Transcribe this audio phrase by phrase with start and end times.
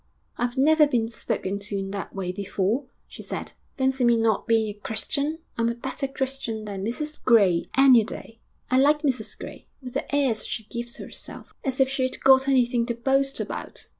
[0.35, 3.51] 'I've never been spoken to in that way before,' she said.
[3.77, 5.37] 'Fancy me not being a Christian!
[5.59, 8.39] I'm a better Christian than Mrs Gray, any day.
[8.71, 12.87] I like Mrs Gray, with the airs she gives herself as if she'd got anything
[12.87, 13.89] to boast about!...